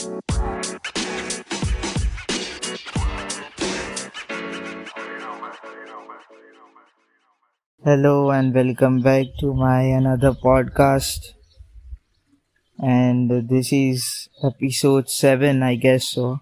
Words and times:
Hello 0.00 0.12
and 8.30 8.54
welcome 8.54 9.02
back 9.02 9.26
to 9.40 9.52
my 9.52 9.82
another 9.82 10.32
podcast. 10.32 11.34
And 12.78 13.46
this 13.50 13.74
is 13.74 14.30
episode 14.42 15.10
7, 15.10 15.62
I 15.62 15.74
guess 15.74 16.08
so. 16.08 16.40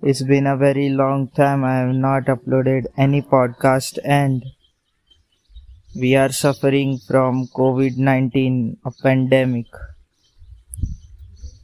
It's 0.00 0.22
been 0.22 0.46
a 0.46 0.56
very 0.56 0.88
long 0.88 1.28
time 1.28 1.64
I 1.64 1.80
have 1.80 1.94
not 1.94 2.24
uploaded 2.24 2.86
any 2.96 3.20
podcast 3.20 3.98
and 4.02 4.42
we 5.94 6.16
are 6.16 6.32
suffering 6.32 6.96
from 6.96 7.48
COVID-19, 7.48 8.78
a 8.86 8.90
pandemic. 9.02 9.66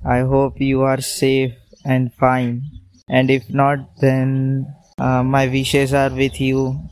I 0.04 0.20
hope 0.20 0.60
you 0.60 0.82
are 0.82 1.00
safe 1.00 1.54
and 1.84 2.12
fine. 2.14 2.62
And 3.08 3.30
if 3.30 3.48
not, 3.48 4.00
then 4.00 4.66
uh, 4.98 5.22
my 5.22 5.46
wishes 5.46 5.94
are 5.94 6.10
with 6.10 6.40
you. 6.40 6.88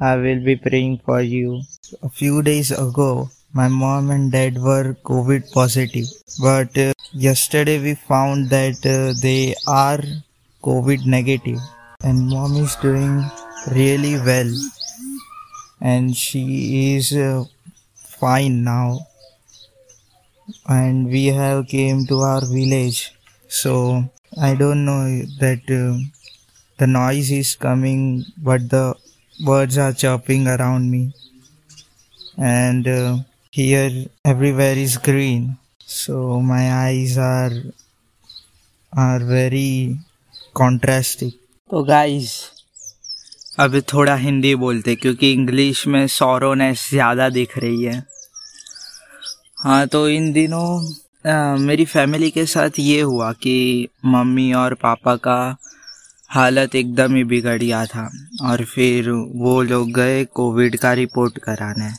I 0.00 0.16
will 0.16 0.44
be 0.44 0.56
praying 0.56 1.02
for 1.04 1.20
you. 1.20 1.62
A 2.02 2.08
few 2.08 2.42
days 2.42 2.70
ago, 2.70 3.30
my 3.52 3.68
mom 3.68 4.10
and 4.10 4.30
dad 4.30 4.58
were 4.58 4.94
COVID 5.04 5.52
positive, 5.52 6.06
but 6.42 6.76
uh, 6.76 6.92
yesterday 7.12 7.80
we 7.80 7.94
found 7.94 8.50
that 8.50 8.84
uh, 8.84 9.14
they 9.22 9.54
are 9.66 10.00
COVID 10.62 11.06
negative, 11.06 11.58
and 12.02 12.28
mom 12.28 12.56
is 12.56 12.76
doing 12.76 13.24
really 13.72 14.16
well, 14.18 14.52
and 15.80 16.14
she 16.14 16.96
is 16.96 17.12
uh, 17.12 17.44
fine 17.94 18.62
now 18.62 19.07
and 20.68 21.06
we 21.08 21.26
have 21.26 21.66
came 21.68 22.06
to 22.06 22.20
our 22.20 22.44
village 22.44 23.12
so 23.48 24.04
i 24.48 24.54
don't 24.54 24.84
know 24.84 25.04
that 25.42 25.62
uh, 25.70 25.96
the 26.78 26.86
noise 26.86 27.30
is 27.30 27.54
coming 27.56 28.24
but 28.48 28.68
the 28.70 28.94
birds 29.40 29.78
are 29.78 29.92
chirping 29.92 30.46
around 30.48 30.90
me 30.90 31.12
and 32.38 32.86
uh, 32.88 33.16
here 33.50 33.90
everywhere 34.24 34.76
is 34.76 34.96
green 34.96 35.56
so 35.86 36.40
my 36.40 36.64
eyes 36.72 37.16
are 37.18 37.56
are 38.92 39.20
very 39.20 39.98
contrasting 40.54 41.32
तो 41.70 41.82
guys 41.84 42.30
अभी 43.60 43.80
थोड़ा 43.92 44.14
हिंदी 44.16 44.54
बोलते 44.54 44.94
क्योंकि 44.96 45.32
English 45.32 45.86
में 45.86 46.06
सौरोनेस 46.08 46.88
ज़्यादा 46.90 47.28
दिख 47.30 47.56
रही 47.58 47.82
है 47.84 48.02
हाँ 49.60 49.86
तो 49.86 50.08
इन 50.08 50.32
दिनों 50.32 50.66
आ, 51.26 51.56
मेरी 51.56 51.84
फैमिली 51.84 52.30
के 52.30 52.44
साथ 52.46 52.78
ये 52.78 53.00
हुआ 53.00 53.32
कि 53.32 53.88
मम्मी 54.04 54.52
और 54.52 54.74
पापा 54.74 55.14
का 55.16 55.56
हालत 56.30 56.74
एकदम 56.74 57.14
ही 57.14 57.24
बिगड़ 57.24 57.58
गया 57.58 57.84
था 57.86 58.08
और 58.42 58.64
फिर 58.64 59.10
वो 59.10 59.62
लोग 59.62 59.90
गए 59.92 60.24
कोविड 60.24 60.76
का 60.76 60.92
रिपोर्ट 60.92 61.38
कराने। 61.38 61.90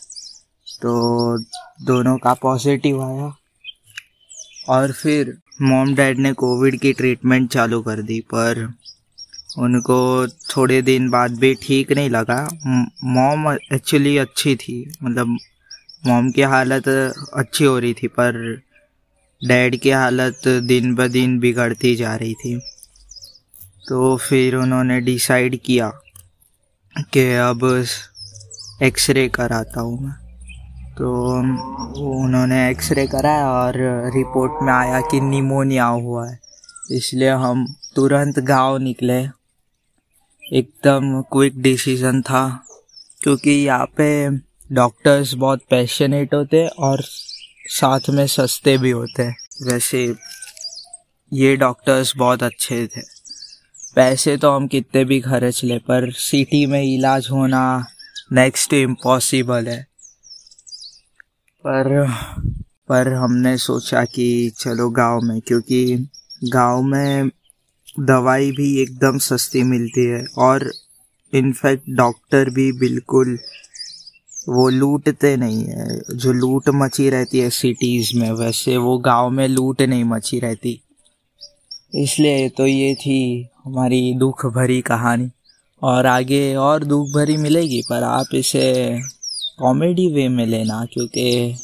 तो 0.82 1.38
दोनों 1.84 2.18
का 2.18 2.34
पॉजिटिव 2.34 3.02
आया 3.04 3.32
और 4.70 4.92
फिर 4.92 5.38
मॉम 5.62 5.94
डैड 5.96 6.20
ने 6.20 6.34
कोविड 6.34 6.80
की 6.80 6.94
ट्रीटमेंट 6.94 7.52
चालू 7.52 7.82
कर 7.82 8.02
दी 8.02 8.20
पर 8.34 8.66
उनको 9.58 10.28
थोड़े 10.28 10.82
दिन 10.82 11.10
बाद 11.10 11.40
भी 11.40 11.54
ठीक 11.54 11.92
नहीं 11.92 12.10
लगा। 12.10 12.42
मॉम 13.04 13.52
एक्चुअली 13.74 14.18
अच्छी 14.18 14.56
थी 14.56 14.84
मतलब 15.04 15.38
मॉम 16.04 16.32
की 16.32 16.42
हालत 16.42 16.88
अच्छी 17.34 17.64
हो 17.64 17.78
रही 17.80 17.94
थी, 17.94 18.08
पर 18.08 18.62
डैड 19.42 19.76
की 19.76 19.90
हालत 19.90 20.48
दिन 20.48 20.96
ब 20.96 21.08
दिन 21.08 21.40
बिगड़ती 21.40 21.96
जा 21.96 22.16
रही 22.16 22.34
थी। 22.34 22.60
तो 23.88 24.16
फिर 24.18 24.56
उन्होंने 24.56 25.00
डिसाइड 25.02 25.60
किया 25.62 25.90
कि 27.14 27.26
अब 27.34 27.86
एक्सरे 28.84 29.28
कराता 29.30 29.82
हूँ 29.82 30.00
मैं। 30.04 30.14
तो 30.98 31.12
उन्होंने 32.16 32.70
एक्सरे 32.70 33.08
कराया 33.08 33.50
और 33.50 33.74
रिपोर्ट 34.16 34.64
में 34.64 34.74
आया 34.74 35.02
कि 35.02 35.22
निमोनिया 35.22 35.86
हुआ 35.86 36.28
है। 36.30 36.40
इसलिए 36.92 37.30
हम 37.30 37.66
तुरंत 37.96 38.40
गाँव 38.40 38.78
निकले। 38.78 39.20
एकदम 40.44 41.22
क्विक 41.22 41.62
डिसीज़न 41.62 42.22
था, 42.22 42.44
क्योंकि 43.22 43.52
यहाँ 43.52 43.86
पे 43.98 44.30
डॉक्टर्स 44.72 45.34
बहुत 45.34 45.62
पैशनेट 45.70 46.34
होते 46.34 46.62
हैं 46.62 46.70
और 46.70 47.02
साथ 47.68 48.10
में 48.10 48.28
सस्ते 48.28 48.78
भी 48.78 48.92
होते 48.92 49.24
हैं। 49.24 49.36
वैसे 49.64 50.16
ये 51.34 51.56
डॉक्टर्स 51.56 52.14
बहुत 52.18 52.44
अच्छे 52.44 52.88
थे। 52.88 53.02
पैसे 53.96 54.38
तो 54.38 54.52
हम 54.52 54.68
कितने 54.68 55.06
भी 55.06 55.20
खर्च 55.22 55.64
ले, 55.64 55.78
पर 55.78 56.12
सिटी 56.12 56.66
में 56.66 56.84
इलाज 56.84 57.28
होना 57.32 57.86
नेक्स्ट 58.32 58.74
इम्पॉसिबल 58.74 59.68
है। 59.68 59.88
पर 61.68 62.08
पर 62.90 63.14
हमने 63.14 63.58
सोचा 63.58 64.04
कि 64.06 64.52
चलो 64.60 64.90
गाँव 64.90 65.22
में, 65.22 65.42
क्योंकि 65.42 66.10
गाँव 66.44 66.82
में 66.82 67.30
दवाई 68.00 68.52
भी 68.52 68.82
एकदम 68.82 69.18
सस्ती 69.18 69.64
मिलती 69.64 70.06
है 70.06 70.26
और 70.38 70.72
इनफैक्ट 71.34 71.84
डॉक्टर 71.90 72.50
भी 72.50 72.72
बिल्कुल 72.72 73.40
वो 74.48 74.70
लूटते 74.70 75.36
नहीं 75.38 75.64
है। 75.66 76.00
जो 76.16 76.32
लूट 76.34 76.70
मची 76.70 77.10
रहती 77.10 77.40
है 77.40 77.50
सिटीज़ 77.50 78.18
में, 78.18 78.32
वैसे 78.32 78.78
वो 78.78 78.98
गाँव 78.98 79.30
में 79.30 79.48
लूट 79.48 79.82
नहीं 79.82 80.04
मची 80.04 80.40
रहती। 80.40 80.80
इसलिए 81.96 82.50
तो 82.50 82.68
ये 82.68 82.94
थी 82.96 83.48
हमारी 83.66 84.14
दुख 84.14 84.46
भरी 84.46 84.82
कहानी। 84.82 85.30
और 85.82 86.06
आगे 86.06 86.56
और 86.56 86.84
दुख 86.84 87.08
भरी 87.08 87.38
मिलेगी, 87.38 87.82
पर 87.90 88.04
आप 88.04 88.26
इसे 88.34 89.00
कॉमेडी 89.60 90.08
वे 90.14 90.28
में 90.30 90.46
लेना, 90.46 90.86
क्योंकि 90.94 91.56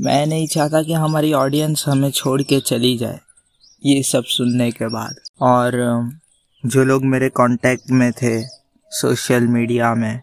मैं 0.00 0.26
नहीं 0.26 0.46
चाहता 0.46 0.82
कि 0.82 0.92
हमारी 0.92 1.32
ऑडियंस 1.32 1.84
हमें 1.88 2.10
छोड़ 2.10 2.40
के 2.42 2.60
चली 2.60 2.96
जाए, 2.98 3.18
ये 3.86 4.02
सब 4.02 4.24
सुनने 4.24 4.70
के 4.70 4.88
बाद। 4.88 5.14
और 5.40 5.72
जो 6.66 6.84
लोग 6.84 7.04
मेरे 7.04 7.28
कांटेक्ट 7.28 7.90
में 7.90 8.10
थे 8.12 8.42
सोशल 8.90 9.46
मीडिया 9.46 9.94
में 9.94 10.20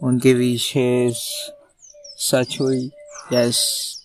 उनके 0.00 0.34
विशेष 0.34 1.16
सच 2.22 2.56
हुई। 2.60 2.90
Yes 3.32 3.58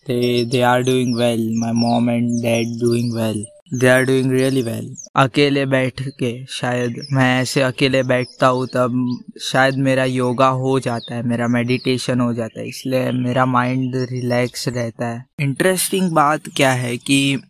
they 0.08 0.46
they 0.46 0.62
are 0.62 0.82
doing 0.84 1.16
well 1.18 1.50
my 1.58 1.72
mom 1.74 2.10
and 2.10 2.30
dad 2.42 2.80
doing 2.82 3.14
well 3.14 3.46
they 3.74 3.88
are 3.88 4.04
doing 4.06 4.32
really 4.32 4.62
well 4.62 4.96
अकेले 5.16 5.66
बैठ 5.66 6.02
के 6.20 6.34
शायद 6.50 6.96
मैं 7.14 7.30
ऐसे 7.42 7.62
अकेले 7.62 8.02
बैठता 8.04 8.48
हूँ 8.48 8.68
तब 8.68 8.94
शायद 9.42 9.78
मेरा 9.78 10.06
योगा 10.06 10.48
हो 10.48 10.80
जाता 10.80 11.16
है, 11.16 11.24
मेरा 11.24 11.48
मेडिटेशन 11.48 12.20
हो 12.20 12.34
जाता 12.34 12.60
है, 12.60 12.68
इसलिए 12.68 13.12
मेरा 13.14 13.46
माइंड 13.46 13.96
रिलैक्स 14.12 14.68
रहता 14.68 15.08
है। 15.08 15.26
इंटरेस्टिंग 15.40 16.12
बात 16.12 16.50
क्या 16.58 16.72
है 16.74 16.96
कि 16.98 17.42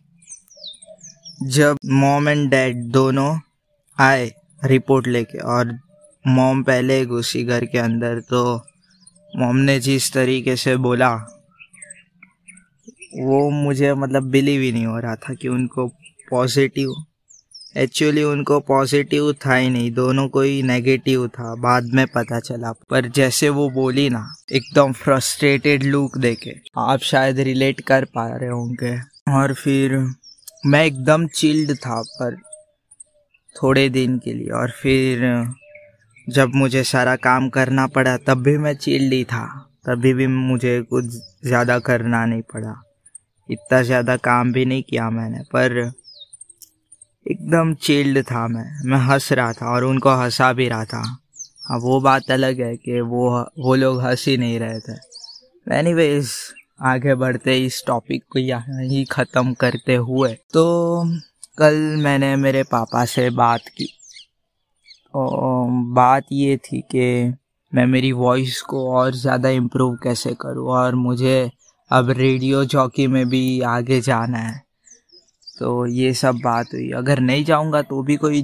जब 1.42 1.76
मॉम 1.92 2.28
एंड 2.28 2.48
डैड 2.50 2.84
दोनों 2.92 3.38
आए 3.98 4.30
रिपोर्ट 4.62 5.06
लेके 5.06 5.38
और 5.38 5.78
मॉम 6.26 6.62
पहले 6.62 7.04
घुसी 7.06 7.44
घर 7.44 7.64
के 7.64 7.78
अंदर 7.78 8.20
तो 8.20 8.56
मॉम 9.36 9.56
ने 9.56 9.78
जिस 9.80 10.12
तरीके 10.12 10.56
से 10.56 10.76
बोला, 10.76 11.14
वो 13.18 13.50
मुझे 13.50 13.94
मतलब 13.94 14.22
बिलीव 14.22 14.62
ही 14.62 14.72
नहीं 14.72 14.86
हो 14.86 14.98
रहा 14.98 15.14
था 15.16 15.34
कि 15.34 15.48
उनको 15.48 15.86
पॉजिटिव 16.30 16.94
एक्चुअली 17.76 18.22
उनको 18.22 18.58
पॉजिटिव 18.60 19.32
था 19.32 19.54
ही 19.54 19.68
नहीं, 19.70 19.90
दोनों 19.92 20.28
को 20.28 20.40
ही 20.40 20.62
नेगेटिव 20.62 21.26
था, 21.28 21.54
बाद 21.54 21.84
में 21.84 22.06
पता 22.06 22.40
चला। 22.40 22.72
पर 22.90 23.06
जैसे 23.06 23.48
वो 23.48 23.68
बोली 23.70 24.08
ना, 24.10 24.34
एकदम 24.52 24.92
फ्रस्ट्रेटेड 24.92 25.82
लुक 25.82 26.18
देके 26.18 26.54
आप 26.78 27.00
शायद 27.00 27.40
रिलेट 27.40 27.80
कर 27.80 28.04
पा 28.04 28.26
रहे 28.36 28.48
होंगे। 28.48 28.96
और 29.32 29.54
फिर 29.54 29.98
मैं 30.66 30.84
एकदम 30.84 31.26
चिल्ड 31.26 31.76
था, 31.76 32.02
पर 32.02 32.36
थोड़े 33.56 33.88
दिन 33.88 34.18
के 34.18 34.32
लिए, 34.34 34.50
और 34.50 34.70
फिर 34.70 35.18
जब 36.26 36.54
मुझे 36.54 36.82
सारा 36.84 37.14
काम 37.16 37.48
करना 37.48 37.86
पड़ा, 37.86 38.16
तब 38.16 38.42
भी 38.42 38.56
मैं 38.58 38.74
चिल्ली 38.76 39.22
था। 39.24 39.46
तभी 39.86 40.12
भी 40.14 40.26
मुझे 40.26 40.80
कुछ 40.82 41.04
ज़्यादा 41.44 41.78
करना 41.78 42.24
नहीं 42.26 42.42
पड़ा। 42.54 42.74
इतना 43.48 43.82
ज़्यादा 43.82 44.16
काम 44.16 44.52
भी 44.52 44.64
नहीं 44.64 44.82
किया 44.82 45.08
मैंने, 45.10 45.42
पर 45.52 45.78
एकदम 47.26 47.74
चिल्ड 47.74 48.22
था 48.22 48.46
मैं। 48.48 48.64
मैं 48.84 48.98
हंस 48.98 49.32
रहा 49.32 49.52
था 49.52 49.66
और 49.66 49.84
उनको 49.84 50.14
हंसा 50.14 50.52
भी 50.52 50.68
रहा 50.68 50.84
था। 50.84 51.02
अब 51.70 51.80
वो 51.82 52.00
बात 52.00 52.30
अलग 52.30 52.60
है 52.60 52.76
कि 52.76 53.00
वो 53.02 53.28
वो 53.58 53.74
लोग 53.74 54.00
हंस 54.02 54.24
ही 54.28 54.36
नहीं 54.36 54.58
रहे 54.60 54.80
थे। 54.80 54.98
एनी 55.68 56.20
आगे 56.84 57.14
बढ़ते 57.14 57.56
इस 57.58 57.82
टॉपिक 57.86 58.24
को 58.30 58.38
यहाँ 58.38 58.82
ही 58.82 59.04
ख़त्म 59.04 59.52
करते 59.54 59.94
हुए। 59.94 60.32
तो 60.52 60.64
कल 61.58 61.74
मैंने 61.96 62.34
मेरे 62.36 62.62
पापा 62.62 63.04
से 63.04 63.28
बात 63.32 63.68
की। 63.68 63.88
बात 65.94 66.24
ये 66.32 66.56
थी 66.56 66.80
कि 66.80 67.34
मैं 67.72 67.86
मेरी 67.86 68.12
वॉइस 68.12 68.60
को 68.62 68.88
और 68.92 69.14
ज़्यादा 69.14 69.48
इम्प्रूव 69.48 69.94
कैसे 70.02 70.34
करूँ 70.40 70.68
और 70.68 70.94
मुझे 70.94 71.50
अब 71.90 72.10
रेडियो 72.10 72.64
चौकी 72.64 73.06
में 73.06 73.28
भी 73.28 73.60
आगे 73.60 74.00
जाना 74.00 74.38
है। 74.38 74.62
तो 75.58 75.86
ये 75.86 76.12
सब 76.14 76.34
बात 76.34 76.66
हुई। 76.74 76.90
अगर 76.90 77.20
नहीं 77.20 77.44
जाऊँगा 77.44 77.82
तो 77.82 78.02
भी 78.02 78.16
कोई 78.16 78.42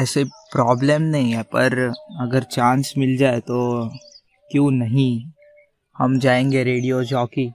ऐसे 0.00 0.24
प्रॉब्लम 0.52 1.02
नहीं 1.02 1.32
है, 1.32 1.42
पर 1.42 1.78
अगर 2.20 2.42
चांस 2.42 2.92
मिल 2.98 3.16
जाए 3.16 3.40
तो 3.40 3.88
क्यों 4.50 4.70
नहीं? 4.70 5.30
हम 5.96 6.18
जाएँगे 6.18 6.64
रेडियो 6.64 7.02
जॉकी 7.04 7.50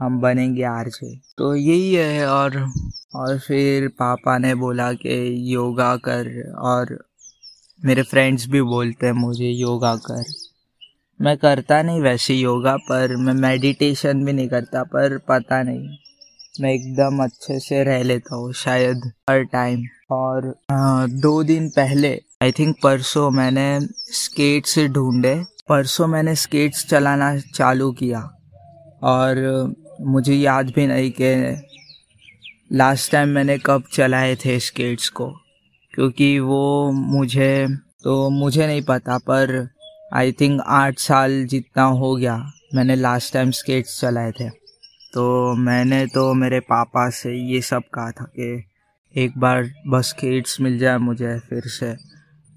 हम 0.00 0.20
बनेंगे 0.20 0.62
आर 0.62 0.88
से 0.88 1.14
तो 1.38 1.54
यही 1.54 1.94
है 1.94 2.26
और 2.26 2.56
और 3.14 3.38
फिर 3.38 3.88
पापा 3.88 4.38
ने 4.38 4.54
बोला 4.54 4.92
कि 4.92 5.16
योगा 5.54 5.96
कर 5.96 6.52
और 6.58 6.96
मेरे 7.80 8.02
फ्रेंड्स 8.02 8.46
भी 8.48 8.62
बोलते 8.62 9.06
हैं 9.06 9.12
मुझे 9.12 9.48
योगा 9.48 9.96
कर. 9.96 10.24
मैं 11.20 11.36
करता 11.36 11.82
नहीं 11.82 12.00
वैसे 12.00 12.34
योगा 12.34 12.76
पर 12.76 13.16
मैं 13.16 13.34
मेडिटेशन 13.34 14.24
भी 14.24 14.32
नहीं 14.32 14.48
करता 14.48 14.82
पर 14.82 15.18
पता 15.18 15.62
नहीं। 15.62 15.88
मैं 16.60 16.72
एकदम 16.72 17.22
अच्छे 17.24 17.58
से 17.60 17.82
रह 17.84 18.02
लेता 18.02 18.36
हूँ 18.36 18.52
शायद 18.52 19.12
हर 19.30 19.42
टाइम 19.42 19.84
और 20.10 20.48
आ, 20.70 21.06
दो 21.06 21.42
दिन 21.42 21.68
पहले 21.68 22.22
आई 22.42 22.52
थिंक 22.52 22.76
परसों 22.82 23.30
मैंने 23.30 23.80
स्केट्स 23.92 24.78
ढूंढे। 24.78 25.34
परसों 25.68 26.06
मैंने 26.06 26.34
स्केट्स 26.34 26.86
चलाना 26.88 27.36
चालू 27.38 27.92
किया। 27.92 28.20
और 29.02 29.74
मुझे 30.00 30.34
याद 30.34 30.72
भी 30.76 30.86
नहीं 30.86 31.10
कि 31.20 31.32
लास्ट 32.72 33.12
टाइम 33.12 33.28
मैंने 33.28 33.58
कब 33.58 33.84
चलाए 33.92 34.36
थे 34.36 34.60
स्केट्स 34.60 35.08
को। 35.08 35.32
क्योंकि 35.94 36.38
वो 36.38 36.90
मुझे 36.92 37.66
तो 38.04 38.30
मुझे 38.30 38.66
नहीं 38.66 38.82
पता, 38.82 39.18
पर 39.18 39.68
आई 40.14 40.32
थिंक 40.32 40.60
आठ 40.66 40.98
साल 40.98 41.44
जितना 41.44 41.82
हो 41.82 42.14
गया, 42.16 42.36
मैंने 42.74 42.96
लास्ट 42.96 43.32
टाइम 43.32 43.50
स्केट्स 43.50 44.00
चलाए 44.00 44.32
थे। 44.32 44.48
तो 45.14 45.54
मैंने 45.56 46.04
तो 46.06 46.32
मेरे 46.34 46.60
पापा 46.60 47.08
से 47.10 47.34
ये 47.52 47.60
सब 47.60 47.82
कहा 47.94 48.10
था 48.10 48.24
कि 48.24 48.64
एक 49.14 49.38
बार 49.38 49.70
बस 49.86 50.08
स्केट्स 50.08 50.60
मिल 50.60 50.78
जाए 50.78 50.98
मुझे, 50.98 51.38
फिर 51.38 51.62
से 51.66 51.94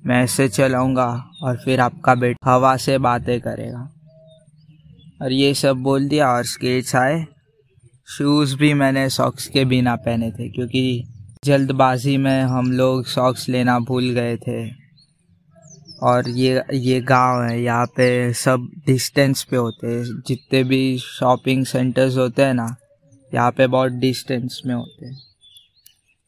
मैं 0.06 0.24
ऐसे 0.24 0.48
चलाऊँगा 0.50 1.08
और 1.44 1.58
फिर 1.58 1.80
आपका 1.80 2.16
बेटा 2.16 2.52
हवा 2.52 2.76
से 2.78 2.98
बातें 2.98 3.40
करेगा। 3.42 3.90
और 5.22 5.32
ये 5.32 5.54
सब 5.54 5.78
बोल 5.78 6.08
दिया 6.08 6.30
और 6.30 6.44
स्केट्स 6.44 6.96
आए। 6.96 7.26
शूज़ 8.08 8.56
भी 8.56 8.74
मैंने 8.74 9.10
सॉक्स 9.10 9.48
के 9.48 9.66
बिना 9.66 9.96
पहने 9.96 10.32
थे, 10.32 10.50
क्योंकि 10.50 11.04
जल्दबाजी 11.48 12.18
में 12.18 12.42
हम 12.42 12.72
लोग 12.72 13.06
सॉक्स 13.06 13.48
लेना 13.50 13.80
भूल 13.80 14.10
गए 14.12 14.36
थे। 14.38 14.66
और 16.04 16.30
ये 16.30 16.62
ये 16.74 17.00
गाँव 17.02 17.44
है, 17.44 17.62
यहाँ 17.62 17.86
पे 17.86 18.34
सब 18.34 18.68
डिस्टेंस 18.86 19.44
पे 19.44 19.58
होते 19.58 19.88
हैं। 19.88 20.04
जितने 20.28 20.64
भी 20.64 20.98
शॉपिंग 20.98 21.66
सेंटर्स 21.66 22.18
होते 22.18 22.44
हैं 22.44 22.54
ना, 22.54 22.76
यहाँ 23.32 23.52
पे 23.52 23.68
बहुत 23.68 23.92
डिस्टेंस 23.92 24.62
में 24.66 24.74
होते 24.76 25.06
हैं। 25.06 25.18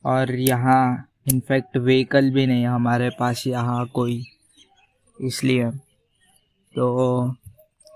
और 0.06 0.32
यहाँ 0.32 1.06
इनफैक्ट 1.28 1.78
व्हीकल 1.78 2.30
भी 2.32 2.46
नहीं 2.48 2.66
हमारे 2.66 3.10
पास 3.10 3.44
यहाँ 3.48 3.86
कोई, 3.94 4.24
इसलिए। 5.18 5.70
तो 6.76 7.36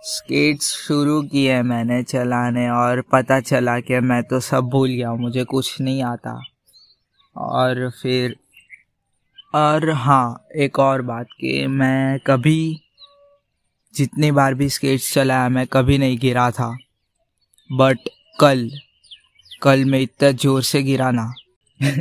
स्केट्स 0.06 0.66
शुरू 0.78 1.22
किए 1.24 1.62
मैंने 1.64 2.02
चलाने 2.04 2.70
और 2.70 3.02
पता 3.12 3.40
चला 3.42 3.80
कि 3.80 4.00
मैं 4.00 4.24
तो 4.24 4.40
सब 4.40 4.70
भूल 4.70 4.90
गया 4.90 5.14
मुझे 5.16 5.44
कुछ 5.44 5.80
नहीं 5.81 6.04
आता। 6.04 6.42
और 7.35 7.89
फिर, 7.89 8.35
और 9.56 9.89
हाँ 9.89 10.47
एक 10.56 10.80
और 10.80 11.01
बात 11.01 11.27
कि 11.39 11.68
मैं 11.68 12.19
कभी, 12.19 12.80
जितनी 13.95 14.31
बार 14.31 14.53
भी 14.53 14.69
स्केट्स 14.69 15.13
चलाया 15.13 15.50
मैं 15.50 15.68
कभी 15.68 15.97
नहीं 15.97 16.18
गिरा 16.18 16.51
था। 16.51 16.77
बट 17.71 17.97
कल 18.39 18.71
कल 19.62 19.85
मैं 19.85 20.00
इतना 20.00 20.31
ज़ोर 20.31 20.62
से 20.62 20.83
गिरा 20.83 21.12
ना। 21.12 21.33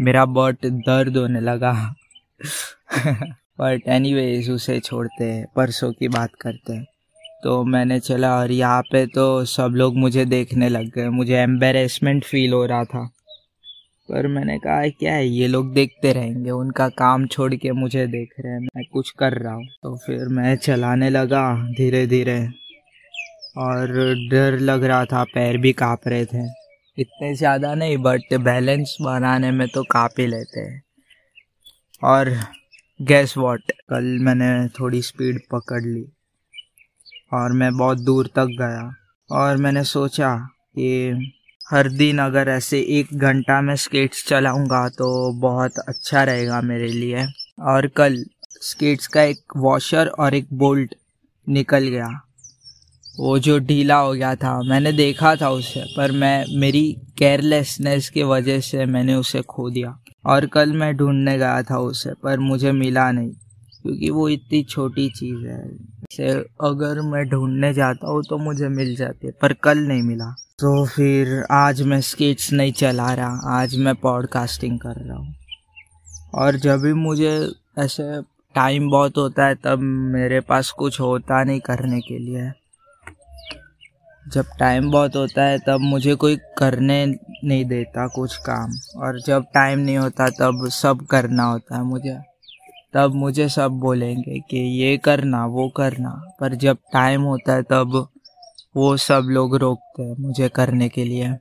मेरा 0.00 0.24
बट 0.24 0.56
दर्द 0.66 1.16
होने 1.16 1.40
लगा। 1.40 1.94
बट 3.60 3.82
एनीवेज 3.88 4.50
उसे 4.50 4.80
छोड़ते 4.80 5.24
हैं, 5.24 5.46
परसों 5.56 5.92
की 5.92 6.08
बात 6.08 6.30
करते 6.40 6.72
हैं। 6.72 6.86
तो 7.42 7.64
मैंने 7.64 8.00
चला 8.00 8.36
और 8.38 8.50
यहाँ 8.50 8.82
पे 8.82 9.06
तो 9.06 9.44
सब 9.44 9.72
लोग 9.74 9.96
मुझे 9.96 10.24
देखने 10.24 10.68
लग 10.68 10.90
गए। 10.90 11.08
मुझे 11.08 11.36
एम्बेरसमेंट 11.36 12.24
फील 12.24 12.52
हो 12.52 12.66
रहा 12.66 12.84
था। 12.84 13.10
पर 14.08 14.26
मैंने 14.26 14.58
कहा, 14.58 14.88
क्या 14.90 15.12
है, 15.14 15.26
ये 15.26 15.46
लोग 15.46 15.72
देखते 15.74 16.12
रहेंगे, 16.12 16.50
उनका 16.50 16.88
काम 16.88 17.26
छोड़ 17.26 17.54
के 17.54 17.72
मुझे 17.72 18.06
देख 18.06 18.34
रहे 18.40 18.52
हैं, 18.52 18.60
मैं 18.60 18.84
कुछ 18.92 19.10
कर 19.10 19.32
रहा 19.32 19.52
हूँ। 19.54 19.66
तो 19.82 19.96
फिर 19.96 20.28
मैं 20.28 20.56
चलाने 20.56 21.10
लगा 21.10 21.42
धीरे 21.76 22.06
धीरे 22.06 22.38
और 23.58 23.92
डर 24.30 24.58
लग 24.60 24.84
रहा 24.84 25.04
था, 25.04 25.24
पैर 25.24 25.56
भी 25.56 25.72
काँप 25.72 26.08
रहे 26.08 26.24
थे। 26.24 26.44
इतने 26.98 27.34
ज़्यादा 27.34 27.74
नहीं 27.74 27.96
बट 27.98 28.34
बैलेंस 28.40 28.96
बनाने 29.02 29.50
में 29.50 29.66
तो 29.68 29.82
काँप 29.82 30.14
ही 30.18 30.26
लेते 30.26 30.60
हैं। 30.60 30.82
और 32.04 32.30
गैस 33.00 33.36
वॉट 33.36 33.72
कल 33.90 34.04
मैंने 34.22 34.68
थोड़ी 34.80 35.02
स्पीड 35.02 35.40
पकड़ 35.52 35.82
ली 35.82 36.04
और 37.32 37.52
मैं 37.52 37.76
बहुत 37.76 37.98
दूर 37.98 38.26
तक 38.26 38.56
गया 38.58 38.90
और 39.30 39.56
मैंने 39.56 39.84
सोचा 39.84 40.34
कि 40.78 41.12
हर 41.72 41.88
दिन 41.88 42.18
अगर 42.18 42.48
ऐसे 42.48 42.78
एक 42.90 43.14
घंटा 43.14 43.60
में 43.60 43.74
स्केट्स 43.76 44.26
चलाऊँगा 44.28 44.88
तो 44.88 45.06
बहुत 45.40 45.78
अच्छा 45.78 46.22
रहेगा 46.24 46.60
मेरे 46.60 46.88
लिए। 46.88 47.24
और 47.62 47.86
कल 47.86 48.16
स्केट्स 48.62 49.06
का 49.06 49.22
एक 49.22 49.56
वॉशर 49.56 50.06
और 50.08 50.34
एक 50.34 50.48
बोल्ट 50.52 50.94
निकल 51.46 51.88
गया। 51.88 52.08
वो 53.20 53.38
जो 53.38 53.58
ढीला 53.58 53.96
हो 53.96 54.12
गया 54.12 54.34
था, 54.34 54.60
मैंने 54.62 54.92
देखा 54.92 55.34
था 55.36 55.50
उसे, 55.50 55.84
पर 55.96 56.12
मैं, 56.12 56.44
मेरी 56.60 56.96
केयरलेसनेस 57.18 58.08
की 58.10 58.22
वजह 58.22 58.60
से 58.60 58.86
मैंने 58.86 59.14
उसे 59.14 59.42
खो 59.42 59.68
दिया। 59.70 59.98
और 60.26 60.46
कल 60.46 60.72
मैं 60.72 60.94
ढूँढने 60.96 61.38
गया 61.38 61.62
था 61.62 61.78
उसे, 61.78 62.14
पर 62.22 62.38
मुझे 62.40 62.72
मिला 62.72 63.10
नहीं, 63.12 63.30
क्योंकि 63.82 64.10
वो 64.10 64.28
इतनी 64.28 64.62
छोटी 64.64 65.08
चीज़ 65.10 65.46
है। 65.46 66.38
अगर 66.62 67.00
मैं 67.00 67.28
ढूँढने 67.28 67.72
जाता 67.74 68.10
हूँ 68.10 68.22
तो 68.22 68.38
मुझे 68.38 68.68
मिल 68.68 68.94
जाती 68.96 69.26
है, 69.26 69.32
पर 69.42 69.52
कल 69.52 69.78
नहीं 69.78 70.02
मिला। 70.02 70.34
तो 70.62 70.86
फिर 70.86 71.46
आज 71.50 71.82
मैं 71.82 72.00
स्केट्स 72.00 72.52
नहीं 72.52 72.72
चला 72.72 73.14
रहा, 73.14 73.40
आज 73.44 73.76
मैं 73.76 73.94
पॉडकास्टिंग 73.94 74.80
कर 74.80 74.94
रहा 74.94 75.16
हूँ। 75.16 75.34
और 76.34 76.56
जब 76.56 76.80
भी 76.80 76.92
मुझे 76.92 77.52
ऐसे 77.78 78.22
टाइम 78.54 78.90
बहुत 78.90 79.16
होता 79.16 79.46
है, 79.46 79.54
तब 79.54 79.78
मेरे 79.78 80.40
पास 80.40 80.70
कुछ 80.70 81.00
होता 81.00 81.44
नहीं 81.44 81.60
करने 81.60 82.00
के 82.00 82.18
लिए। 82.18 82.52
जब 84.28 84.44
टाइम 84.58 84.90
बहुत 84.90 85.16
होता 85.16 85.44
है, 85.44 85.58
तब 85.58 85.80
मुझे 85.80 86.14
कोई 86.14 86.36
करने 86.58 87.06
नहीं 87.44 87.64
देता 87.64 88.06
कुछ 88.06 88.36
काम। 88.36 88.70
और 88.96 89.20
जब 89.20 89.44
टाइम 89.54 89.78
नहीं 89.78 89.98
होता, 89.98 90.28
तब 90.28 90.68
सब 90.68 91.06
करना 91.06 91.44
होता 91.44 91.76
है 91.76 91.82
मुझे। 91.82 92.18
तब 92.94 93.14
मुझे 93.14 93.48
सब 93.48 93.70
बोलेंगे 93.70 94.40
कि 94.40 94.56
ये 94.56 94.96
करना, 94.96 95.46
वो 95.46 95.68
करना। 95.68 96.22
पर 96.40 96.54
जब 96.54 96.76
टाइम 96.92 97.20
होता 97.20 97.52
है, 97.52 97.62
तब 97.62 98.08
वो 98.76 98.96
सब 98.96 99.22
लोग 99.24 99.56
रोकते 99.56 100.02
हैं 100.02 100.16
मुझे 100.20 100.48
करने 100.48 100.88
के 100.88 101.04
लिए। 101.04 101.36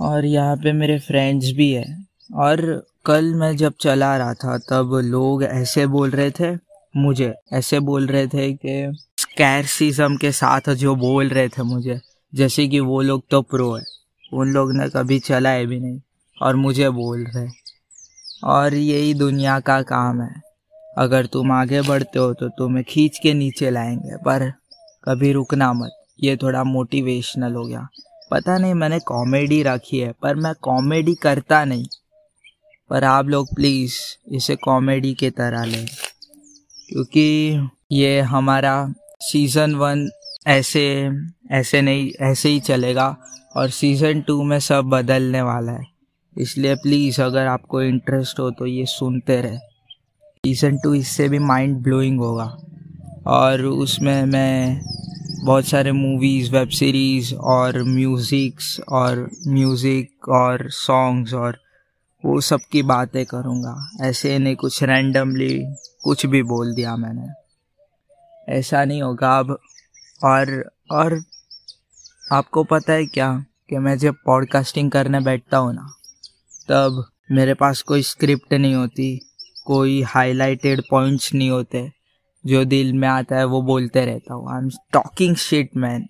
और 0.00 0.24
यहाँ 0.24 0.56
पे 0.56 0.72
मेरे 0.72 0.98
फ्रेंड्स 0.98 1.46
भी 1.50 1.72
है। 1.72 2.06
और 2.34 2.86
कल 3.06 3.34
मैं 3.34 3.56
जब 3.56 3.74
चला 3.80 4.16
रहा 4.16 4.34
था, 4.34 4.58
तब 4.58 5.00
लोग 5.04 5.44
ऐसे 5.44 5.86
बोल 5.86 6.10
रहे 6.10 6.30
थे, 6.30 6.58
मुझे 6.96 7.34
ऐसे 7.52 7.80
बोल 7.80 8.06
रहे 8.06 8.26
थे 8.26 8.52
कि 8.52 8.96
स्कैरसिज्म 9.18 10.16
के 10.16 10.32
साथ 10.32 10.74
जो 10.74 10.96
बोल 10.96 11.28
रहे 11.28 11.48
थे 11.48 11.62
मुझे, 11.62 12.00
जैसे 12.34 12.68
कि 12.68 12.80
वो 12.80 13.02
लोग 13.02 13.22
तो 13.30 13.42
प्रो 13.42 13.76
है। 13.76 13.84
उन 14.32 14.52
लोग 14.52 14.72
ने 14.72 14.88
कभी 14.88 15.18
चलाए 15.18 15.66
भी 15.66 15.80
नहीं 15.80 16.00
और 16.42 16.56
मुझे 16.56 16.90
बोल 16.90 17.24
रहे। 17.36 17.48
और 18.44 18.74
यही 18.74 19.14
दुनिया 19.14 19.60
का 19.60 19.82
काम 19.82 20.22
है। 20.22 20.42
अगर 20.98 21.26
तुम 21.26 21.52
आगे 21.52 21.82
बढ़ते 21.82 22.18
हो 22.18 22.34
तो 22.34 22.48
तुम्हें 22.48 22.84
खींच 22.88 23.18
के 23.22 23.34
नीचे 23.34 23.70
लाएँगे, 23.70 24.16
पर 24.16 24.52
कभी 25.04 25.32
रुकना 25.32 25.72
मत। 25.72 25.90
ये 26.22 26.36
थोड़ा 26.36 26.64
मोटिवेशनल 26.64 27.52
हो 27.52 27.64
गया। 27.64 27.88
पता 28.30 28.58
नहीं, 28.58 28.74
मैंने 28.74 28.98
कॉमेडी 28.98 29.62
रखी 29.62 29.98
है, 29.98 30.12
पर 30.22 30.34
मैं 30.34 30.54
कॉमेडी 30.62 31.14
करता 31.14 31.64
नहीं। 31.64 31.86
पर 32.90 33.04
आप 33.04 33.26
लोग 33.26 33.54
प्लीज़ 33.54 33.94
इसे 34.28 34.56
कॉमेडी 34.56 35.14
के 35.14 35.30
तरह 35.30 35.64
लें। 35.64 35.86
क्योंकि 36.88 37.56
ये 37.92 38.20
हमारा 38.20 38.94
सीज़न 39.20 39.74
वन 39.74 40.10
ऐसे 40.46 41.10
ऐसे 41.50 41.82
नहीं, 41.82 42.10
ऐसे 42.20 42.48
ही 42.48 42.60
चलेगा। 42.60 43.16
और 43.56 43.70
सीज़न 43.70 44.20
टू 44.20 44.42
में 44.42 44.60
सब 44.60 44.84
बदलने 44.84 45.42
वाला 45.42 45.72
है। 45.72 45.84
इसलिए 46.38 46.74
प्लीज़ 46.74 47.22
अगर 47.22 47.46
आपको 47.46 47.82
इंटरेस्ट 47.82 48.40
हो 48.40 48.50
तो 48.50 48.66
ये 48.66 48.86
सुनते 48.86 49.40
रहे। 49.40 49.58
सीज़न 50.46 50.78
टू 50.78 50.94
इससे 50.94 51.28
भी 51.28 51.38
माइंड 51.38 51.76
ब्लोइंग 51.76 52.20
होगा। 52.20 52.56
और 53.26 53.62
उसमें 53.62 54.24
मैं 54.24 54.80
बहुत 55.44 55.64
सारे 55.66 55.92
मूवीज़ 55.92 56.52
वेब 56.52 56.68
सीरीज़ 56.68 57.34
और 57.34 57.82
म्यूज़िक्स 57.82 58.80
और 58.88 59.30
म्यूज़िक 59.48 60.28
और 60.28 60.70
सॉन्ग्स 60.70 61.34
और 61.34 61.58
वो 62.24 62.40
सब 62.40 62.60
की 62.72 62.82
बातें 62.82 63.26
करूँगा। 63.26 63.90
ऐसे 64.02 64.38
नहीं 64.38 64.56
कुछ 64.56 64.82
रैंडमली 64.82 65.66
कुछ 66.04 66.26
भी 66.26 66.42
बोल 66.42 66.74
दिया 66.74 66.96
मैंने। 66.96 67.28
ऐसा 68.52 68.84
नहीं 68.84 69.02
होगा 69.02 69.38
अब। 69.38 69.58
और 70.24 70.70
और 70.90 71.22
आपको 72.32 72.64
पता 72.64 72.92
है 72.92 73.06
क्या 73.06 73.44
कि 73.70 73.78
मैं 73.78 73.98
जब 73.98 74.14
पॉडकास्टिंग 74.26 74.90
करने 74.90 75.20
बैठता 75.20 75.58
हूँ 75.58 75.74
ना, 75.74 75.92
तब 76.68 77.04
मेरे 77.32 77.54
पास 77.54 77.82
कोई 77.82 78.02
स्क्रिप्ट 78.02 78.54
नहीं 78.54 78.74
होती, 78.74 79.20
कोई 79.64 80.02
हाईलाइटेड 80.02 80.82
पॉइंट्स 80.90 81.34
नहीं 81.34 81.50
होते। 81.50 81.99
जो 82.44 82.64
दिल 82.64 82.92
में 82.92 83.08
आता 83.08 83.36
है 83.36 83.44
वो 83.44 83.60
बोलते 83.62 84.04
रहता 84.04 84.34
हूँ। 84.34 84.50
I 84.52 84.58
am 84.58 84.68
talking 84.92 85.36
shit 85.38 85.76
man 85.76 86.06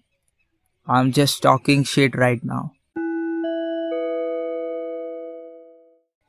I 0.88 1.00
am 1.00 1.10
just 1.12 1.42
talking 1.42 1.84
shit 1.86 2.16
right 2.16 2.44
now 2.44 2.68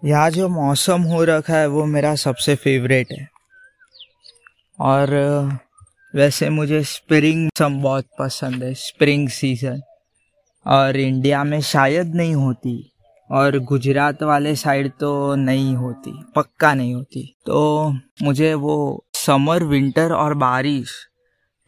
यहाँ 0.03 0.29
जो 0.31 0.48
मौसम 0.50 1.01
हो 1.03 1.24
रखा 1.24 1.55
है 1.55 1.67
वो 1.67 1.86
मेरा 1.88 2.13
सबसे 2.17 2.55
फेवरेट 2.55 3.12
है। 3.12 3.27
और 4.79 5.10
वैसे 6.13 6.50
मुझे 6.50 6.81
स्प्रिंग 6.84 7.43
मौसम 7.43 7.81
बहुत 7.81 8.08
पसंद 8.20 8.63
है 8.63 8.74
स्प्रिंग 8.75 9.27
सीज़न 9.29 9.81
और 10.65 10.98
इंडिया 10.98 11.43
में 11.43 11.60
शायद 11.62 12.15
नहीं 12.15 12.34
होती, 12.36 12.74
और 13.29 13.58
गुजरात 13.60 14.24
वाले 14.24 14.55
साइड 14.55 14.91
तो 15.00 15.36
नहीं 15.36 15.75
होती, 15.75 16.12
पक्का 16.36 16.74
नहीं 16.74 16.93
होती। 16.96 17.24
तो 17.46 17.91
मुझे 18.24 18.53
वो 18.55 19.05
समर 19.25 19.63
विंटर 19.63 20.12
और 20.12 20.34
बारिश। 20.34 20.92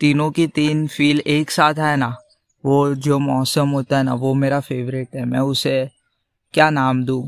तीनों 0.02 0.30
की 0.32 0.48
तीन 0.48 0.88
फील 0.88 1.20
एक 1.20 1.52
साथ 1.52 1.74
है 1.74 1.96
ना? 1.96 2.16
वो 2.64 2.94
जो 2.96 3.20
मौसम 3.20 3.70
होता 3.70 3.98
है 3.98 4.04
ना, 4.04 4.14
वो 4.14 4.34
मेरा 4.34 4.60
फेवरेट 4.60 5.16
है। 5.16 5.26
मैं 5.26 5.40
उसे 5.40 5.90
क्या 6.54 6.70
नाम 6.70 7.04
दूँ? 7.06 7.24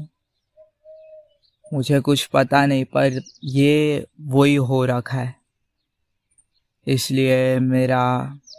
मुझे 1.74 2.00
कुछ 2.00 2.26
पता 2.26 2.66
नहीं, 2.66 2.86
पर 2.86 3.22
ये 3.44 4.06
वही 4.22 4.56
हो 4.56 4.84
रखा 4.86 5.18
है। 5.18 5.36
इसलिए 6.88 7.60
मेरा 7.60 8.04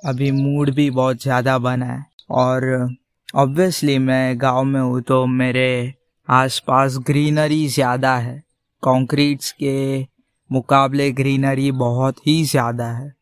अभी 0.07 0.31
मूड 0.31 0.71
भी 0.71 0.91
बहुत 0.91 1.23
ज़्यादा 1.23 1.59
बना 1.59 1.87
है। 1.87 2.05
और 2.31 2.97
ऑब्वियसली 3.35 3.99
मैं 3.99 4.41
गाँव 4.41 4.65
में 4.65 4.81
हूँ 4.81 5.01
तो 5.01 5.25
मेरे 5.27 5.95
आसपास 6.29 6.97
ग्रीनरी 6.99 7.67
ज़्यादा 7.69 8.17
है। 8.17 8.39
कंक्रीट्स 8.83 9.53
के 9.53 10.03
मुकाबले 10.51 11.11
ग्रीनरी 11.13 11.71
बहुत 11.75 12.27
ही 12.27 12.43
ज़्यादा 12.45 12.87
है। 12.89 13.15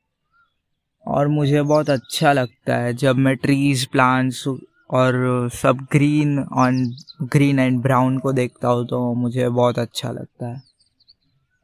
और 1.07 1.29
मुझे 1.29 1.63
बहुत 1.63 1.91
अच्छा 1.91 2.33
लगता 2.33 2.77
है 2.77 2.93
जब 2.97 3.17
मैं 3.17 3.37
ट्रीज 3.37 3.85
प्लांट्स 3.87 4.47
और 4.49 5.49
सब 5.53 5.87
green 5.93 6.39
on 6.39 6.85
green 7.25 7.59
and 7.59 7.81
brown 7.83 8.19
को 8.19 8.33
देखता 8.33 8.69
हूँ 8.69 8.87
तो 8.87 9.03
मुझे 9.15 9.49
बहुत 9.51 9.79
अच्छा 9.79 10.11
लगता 10.11 10.49
है। 10.49 10.63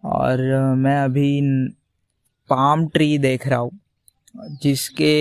और 0.03 0.43
मैं 0.77 0.97
अभी 0.99 1.41
पाम 2.51 2.87
ट्री 2.89 3.17
देख 3.19 3.47
रहा 3.49 3.59
हूँ, 3.59 3.79
जिसके 4.63 5.17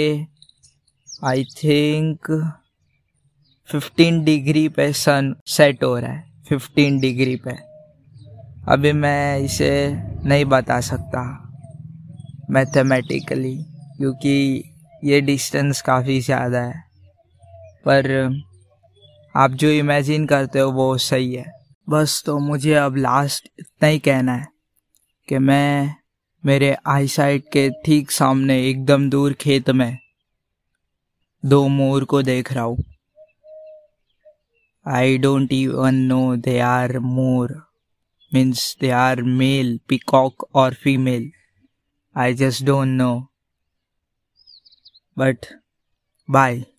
आई 1.24 1.44
थिंक 1.56 2.32
फिफ्टीन 3.70 4.24
डिग्री 4.24 4.68
पे 4.70 4.92
सन 4.96 5.34
सेट 5.48 5.84
हो 5.84 5.98
रहा 5.98 6.12
है 6.12 6.44
फिफ्टीन 6.50 7.00
डिग्री 7.00 7.36
पे। 7.38 7.52
अभी 8.70 8.92
मैं 8.94 9.40
इसे 9.40 9.70
नहीं 10.26 10.46
बता 10.46 10.80
सकता 10.82 11.22
मैथमेटिकली 12.52 13.56
क्योंकि 13.98 14.64
ये 15.04 15.20
डिस्टेंस 15.22 15.82
काफ़ी 15.82 16.20
ज़्यादा 16.22 16.60
है। 16.60 16.84
पर 17.86 18.08
आप 19.36 19.52
जो 19.52 19.70
इमेजिन 19.70 20.26
करते 20.26 20.60
हो 20.60 20.72
वो 20.72 20.98
सही 20.98 21.34
है। 21.34 21.46
बस 21.88 22.22
तो 22.26 22.38
मुझे 22.40 22.74
अब 22.74 22.96
लास्ट 22.98 23.50
इतना 23.60 23.88
ही 23.88 24.00
कहना 24.00 24.34
है 24.34 24.48
कि 25.28 25.38
मैं 25.40 25.96
मेरे 26.44 26.76
आई 26.88 27.08
साइड 27.08 27.50
के 27.52 27.70
ठीक 27.86 28.12
सामने 28.12 28.60
एकदम 28.68 29.10
दूर 29.10 29.34
खेत 29.34 29.70
में 29.72 29.98
दो 31.44 31.68
मोर 31.70 32.04
को 32.04 32.22
देख 32.22 32.54
रहा 32.54 32.64
हूँ। 32.64 32.84
I 34.86 35.18
don't 35.18 35.54
even 35.54 35.96
know 36.06 36.36
they 36.38 36.60
are 36.60 36.98
more 37.00 37.58
means 38.32 38.76
they 38.80 38.92
are 38.92 39.18
male, 39.18 39.78
peacock 39.88 40.48
or 40.54 40.72
female. 40.72 41.30
I 42.16 42.34
just 42.34 42.66
don't 42.66 42.98
know. 42.98 43.30
But 45.16 45.52
bye. 46.28 46.68